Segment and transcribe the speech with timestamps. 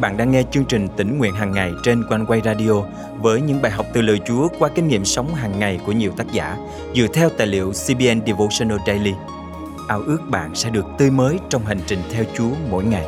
[0.00, 2.82] bạn đang nghe chương trình tỉnh nguyện hàng ngày trên quanh quay radio
[3.20, 6.12] với những bài học từ lời Chúa qua kinh nghiệm sống hàng ngày của nhiều
[6.16, 6.56] tác giả
[6.94, 9.12] dựa theo tài liệu CBN Devotional Daily.
[9.88, 13.04] Ao ước bạn sẽ được tươi mới trong hành trình theo Chúa mỗi ngày.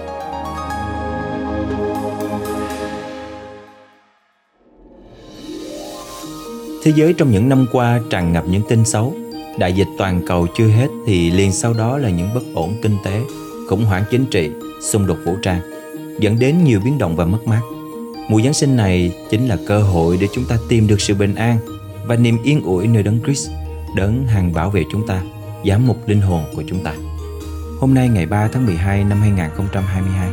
[6.82, 9.14] Thế giới trong những năm qua tràn ngập những tin xấu.
[9.58, 12.96] Đại dịch toàn cầu chưa hết thì liền sau đó là những bất ổn kinh
[13.04, 13.20] tế,
[13.68, 14.50] khủng hoảng chính trị,
[14.80, 15.69] xung đột vũ trang
[16.20, 17.60] dẫn đến nhiều biến động và mất mát.
[18.28, 21.34] Mùa Giáng sinh này chính là cơ hội để chúng ta tìm được sự bình
[21.34, 21.58] an
[22.06, 23.50] và niềm yên ủi nơi đấng Christ,
[23.96, 25.22] đấng hàng bảo vệ chúng ta,
[25.66, 26.94] giám mục linh hồn của chúng ta.
[27.80, 30.30] Hôm nay ngày 3 tháng 12 năm 2022,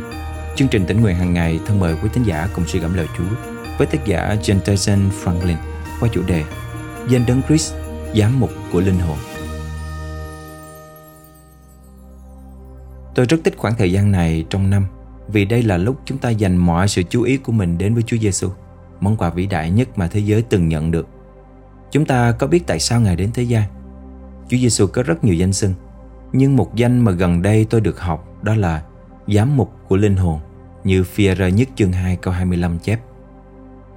[0.56, 3.06] chương trình tỉnh nguyện hàng ngày thân mời quý thính giả cùng suy gẫm lời
[3.18, 3.36] Chúa
[3.78, 5.56] với tác giả Jefferson Franklin
[6.00, 6.44] qua chủ đề
[7.08, 7.74] Danh đấng Christ,
[8.14, 9.18] giám mục của linh hồn.
[13.14, 14.86] Tôi rất thích khoảng thời gian này trong năm
[15.28, 18.02] vì đây là lúc chúng ta dành mọi sự chú ý của mình đến với
[18.02, 18.48] Chúa Giêsu,
[19.00, 21.08] món quà vĩ đại nhất mà thế giới từng nhận được.
[21.90, 23.62] Chúng ta có biết tại sao Ngài đến thế gian?
[24.48, 25.74] Chúa Giêsu có rất nhiều danh xưng,
[26.32, 28.82] nhưng một danh mà gần đây tôi được học đó là
[29.28, 30.40] giám mục của linh hồn,
[30.84, 33.00] như phi rơ nhất chương 2 câu 25 chép.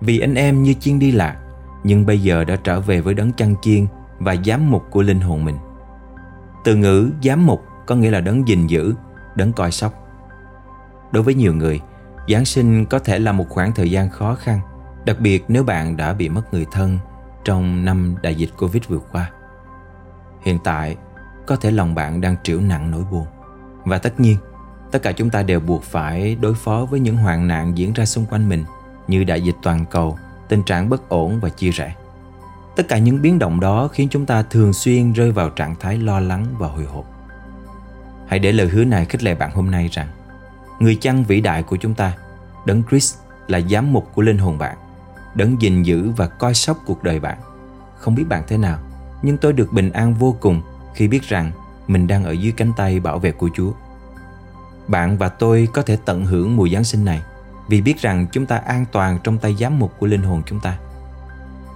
[0.02, 1.38] Vì anh em như chiên đi lạc,
[1.84, 3.86] nhưng bây giờ đã trở về với đấng chăn chiên
[4.20, 5.56] và giám mục của linh hồn mình.
[6.64, 8.94] Từ ngữ giám mục có nghĩa là đấng gìn giữ,
[9.36, 10.01] đấng coi sóc.
[11.12, 11.82] Đối với nhiều người,
[12.28, 14.60] Giáng sinh có thể là một khoảng thời gian khó khăn,
[15.06, 17.00] đặc biệt nếu bạn đã bị mất người thân
[17.44, 19.32] trong năm đại dịch Covid vừa qua.
[20.42, 20.98] Hiện tại,
[21.48, 23.26] có thể lòng bạn đang trĩu nặng nỗi buồn.
[23.86, 24.38] Và tất nhiên,
[24.92, 28.06] tất cả chúng ta đều buộc phải đối phó với những hoạn nạn diễn ra
[28.06, 28.66] xung quanh mình
[29.08, 30.18] như đại dịch toàn cầu,
[30.50, 31.96] tình trạng bất ổn và chia rẽ.
[32.76, 35.98] Tất cả những biến động đó khiến chúng ta thường xuyên rơi vào trạng thái
[35.98, 37.06] lo lắng và hồi hộp.
[38.28, 40.08] Hãy để lời hứa này khích lệ bạn hôm nay rằng
[40.82, 42.14] Người chăn vĩ đại của chúng ta,
[42.66, 43.16] Đấng Christ
[43.48, 44.78] là giám mục của linh hồn bạn,
[45.36, 47.38] Đấng gìn giữ và coi sóc cuộc đời bạn.
[47.98, 48.80] Không biết bạn thế nào,
[49.22, 50.62] nhưng tôi được bình an vô cùng
[50.94, 51.52] khi biết rằng
[51.88, 53.72] mình đang ở dưới cánh tay bảo vệ của Chúa.
[54.88, 57.22] Bạn và tôi có thể tận hưởng mùa Giáng sinh này
[57.68, 60.60] vì biết rằng chúng ta an toàn trong tay giám mục của linh hồn chúng
[60.60, 60.78] ta.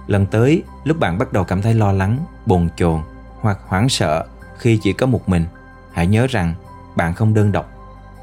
[0.06, 3.00] Lần tới, lúc bạn bắt đầu cảm thấy lo lắng, bồn chồn
[3.40, 4.26] hoặc hoảng sợ
[4.58, 5.44] khi chỉ có một mình,
[5.92, 6.54] hãy nhớ rằng
[6.96, 7.75] bạn không đơn độc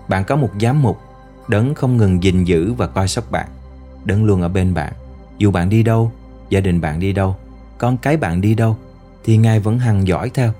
[0.07, 0.99] bạn có một giám mục
[1.47, 3.47] Đấng không ngừng gìn giữ và coi sóc bạn.
[4.05, 4.93] Đấng luôn ở bên bạn.
[5.37, 6.11] Dù bạn đi đâu,
[6.49, 7.35] gia đình bạn đi đâu
[7.77, 8.77] Con cái bạn đi đâu
[9.23, 10.51] Thì Ngài vẫn hằng dõi theo.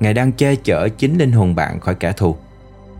[0.00, 2.36] Ngài đang che chở chính linh hồn bạn khỏi kẻ thù.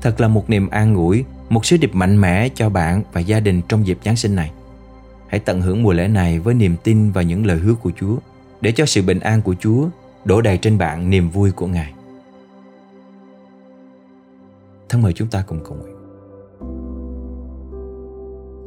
[0.03, 3.41] Thật là một niềm an ủi Một sứ điệp mạnh mẽ cho bạn và gia
[3.41, 4.51] đình trong dịp Giáng sinh này.
[5.29, 8.17] Hãy tận hưởng mùa lễ này với niềm tin và những lời hứa của Chúa
[8.61, 9.89] Để cho sự bình an của Chúa
[10.25, 11.93] đổ đầy trên bạn niềm vui của Ngài.
[14.89, 15.95] Thân mời chúng ta cùng cầu nguyện.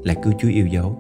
[0.04, 0.98] Lạy cứu Chúa yêu dấu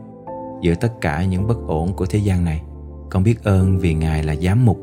[0.62, 2.64] Giữa tất cả những bất ổn của thế gian này,
[3.10, 4.80] Con biết ơn vì Ngài là giám mục,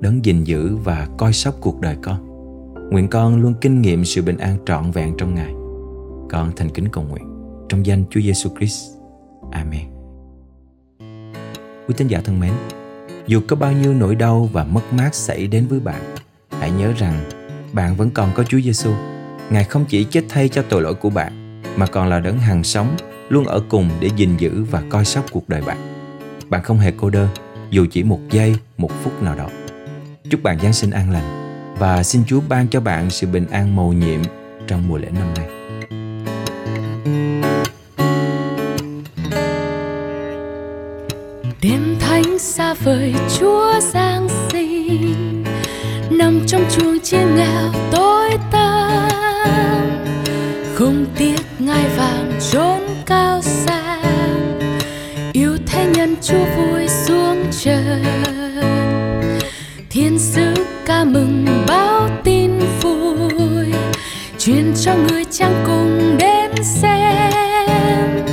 [0.00, 2.28] Đấng gìn giữ và coi sóc cuộc đời con.
[2.90, 5.54] Nguyện con luôn kinh nghiệm sự bình an trọn vẹn trong Ngài.
[6.30, 7.24] Con thành kính cầu nguyện
[7.68, 8.92] Trong danh Chúa Giêsu Christ.
[9.50, 9.86] Amen.
[11.88, 12.52] Quý tín giả thân mến,
[13.26, 16.02] Dù có bao nhiêu nỗi đau và mất mát xảy đến với bạn,
[16.50, 17.14] Hãy nhớ rằng
[17.72, 18.90] bạn vẫn còn có Chúa Giêsu.
[19.50, 22.64] Ngài không chỉ chết thay cho tội lỗi của bạn mà còn là đấng hàng
[22.64, 22.96] sống
[23.28, 25.78] luôn ở cùng để gìn giữ và coi sóc cuộc đời bạn.
[26.48, 27.28] Bạn không hề cô đơn
[27.70, 29.48] dù chỉ một giây, một phút nào đó.
[30.30, 33.76] Chúc bạn Giáng sinh an lành và xin Chúa ban cho bạn sự bình an
[33.76, 34.20] mầu nhiệm
[34.66, 35.48] trong mùa lễ năm nay.
[41.62, 45.44] Đêm thánh xa vời Chúa Giáng sinh
[46.10, 48.30] nằm trong chuông chiên nghèo tối
[59.98, 60.54] thiên sứ
[60.86, 62.50] ca mừng báo tin
[62.80, 63.72] vui,
[64.38, 68.26] truyền cho người trang cùng đến xem.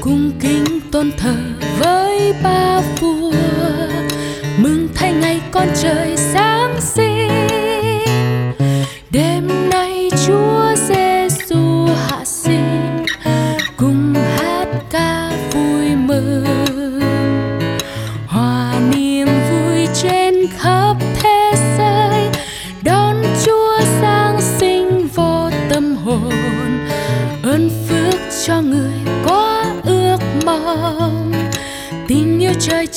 [0.00, 1.34] Cung kính tôn thờ
[1.78, 3.32] với ba vua,
[4.56, 6.57] mừng thay ngày con trời sáng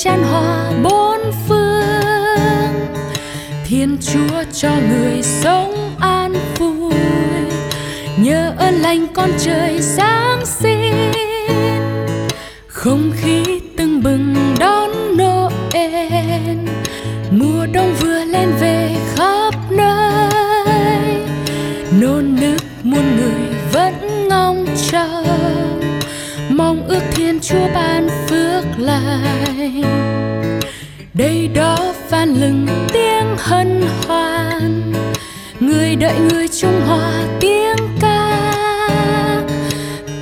[0.04, 2.88] chan hòa bốn phương.
[3.64, 6.94] Thiên chúa cho người sống an vui
[8.16, 11.12] nhờ ơn lành con trời giáng sinh.
[12.66, 16.58] Không khí tưng bừng đón Noel,
[17.30, 21.26] mùa đông vừa lên về khắp nơi.
[22.00, 25.61] Nôn nức muôn người vẫn ngóng chờ
[26.52, 30.60] mong ước thiên chúa ban phước lành
[31.14, 34.92] đây đó van lừng tiếng hân hoan.
[35.60, 38.52] Người đợi người trung hòa tiếng ca.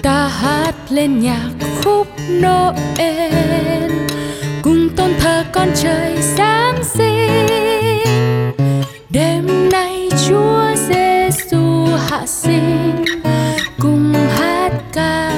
[0.03, 1.51] Ta hát lên nhạc
[1.85, 3.93] khúc Noel.
[4.63, 7.47] Cùng tôn thờ con trời sáng sinh.
[9.11, 13.05] Đêm nay Chúa Giêsu hạ sinh.
[13.79, 15.30] Cùng hát ca.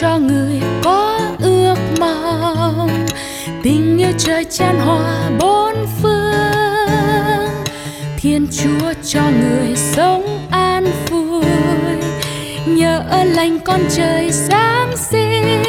[0.00, 3.06] cho người có ước mong.
[3.62, 7.64] Tình yêu trời chan hòa bốn phương.
[8.16, 11.44] Thiên chúa cho người sống an vui.
[12.66, 15.62] Nhờ ơn lành con trời sáng sinh.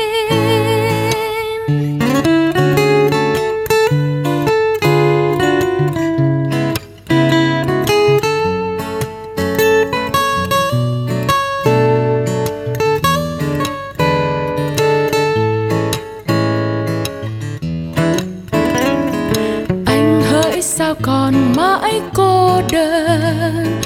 [21.56, 23.82] Mãi cô đơn.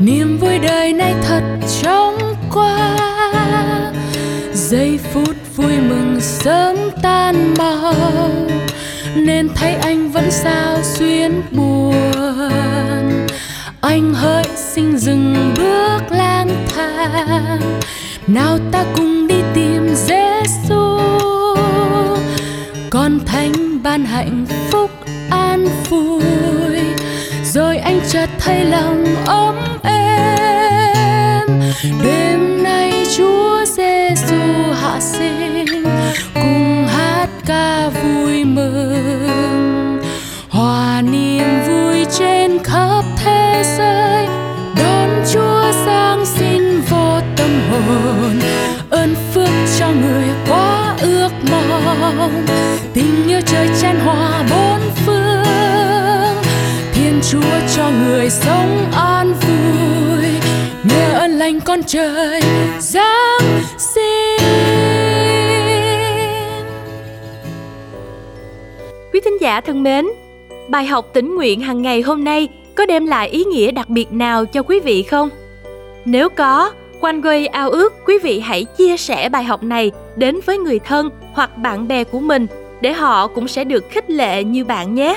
[0.00, 1.42] Niềm vui đời này thật
[1.82, 2.18] chóng
[2.54, 2.96] qua.
[4.52, 7.94] Giây phút vui mừng sớm tan mau
[9.16, 13.26] nên thấy anh vẫn sao xuyên buồn.
[13.80, 17.60] Anh hỡi xin dừng bước lang thang.
[18.26, 20.98] Nào ta cùng đi tìm Giêsu
[22.90, 24.90] con thánh ban hạnh phúc
[25.30, 26.65] an vui
[27.56, 31.60] rồi anh chợt thấy lòng ấm êm.
[32.04, 34.36] Đêm nay chúa giêsu
[34.82, 35.64] hạ sinh,
[36.34, 40.02] cùng hát ca vui mừng.
[40.48, 44.26] Hòa niềm vui trên khắp thế giới,
[44.78, 48.40] đón chúa giáng sinh vô tâm hồn.
[48.90, 49.48] Ơn phước
[49.78, 52.46] cho người quá ước mong,
[52.94, 54.65] tình yêu trời chan hòa bốn
[58.26, 60.26] đời sống an vui
[60.84, 62.40] nhờ ơn lành con trời
[62.78, 64.38] giáng sinh
[69.12, 70.06] Quý thính giả thân mến,
[70.68, 74.12] bài học tỉnh nguyện hàng ngày hôm nay có đem lại ý nghĩa đặc biệt
[74.12, 75.30] nào cho quý vị không?
[76.04, 80.40] Nếu có, Quanh Quay ao ước quý vị hãy chia sẻ bài học này đến
[80.46, 82.46] với người thân hoặc bạn bè của mình
[82.80, 85.16] để họ cũng sẽ được khích lệ như bạn nhé.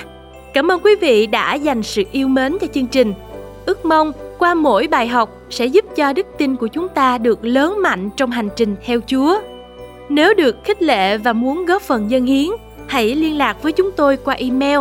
[0.53, 3.13] Cảm ơn quý vị đã dành sự yêu mến cho chương trình.
[3.65, 7.45] Ước mong qua mỗi bài học sẽ giúp cho đức tin của chúng ta được
[7.45, 9.39] lớn mạnh trong hành trình theo Chúa.
[10.09, 12.49] Nếu được khích lệ và muốn góp phần dân hiến,
[12.87, 14.79] hãy liên lạc với chúng tôi qua email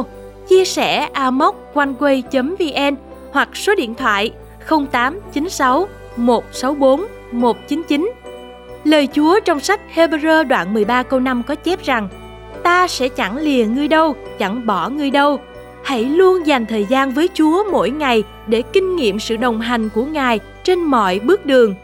[0.48, 2.96] chia sẻ amoconeway.vn
[3.30, 4.30] hoặc số điện thoại
[4.68, 8.12] 0896 164 199.
[8.84, 12.08] Lời Chúa trong sách Hebrew đoạn 13 câu 5 có chép rằng
[12.62, 15.40] Ta sẽ chẳng lìa ngươi đâu, chẳng bỏ ngươi đâu.
[15.82, 19.88] Hãy luôn dành thời gian với Chúa mỗi ngày để kinh nghiệm sự đồng hành
[19.88, 21.74] của Ngài trên mọi bước đường.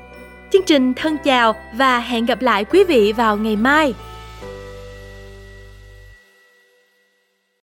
[0.53, 3.95] Chương trình thân chào và hẹn gặp lại quý vị vào ngày mai.